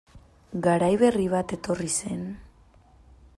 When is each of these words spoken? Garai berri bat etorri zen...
Garai 0.67 0.89
berri 1.03 1.27
bat 1.33 1.53
etorri 1.59 1.91
zen... 1.99 2.25